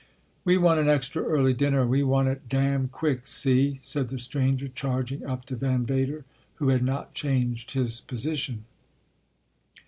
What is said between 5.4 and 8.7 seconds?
to Van Vader, who had not changed his posi tion.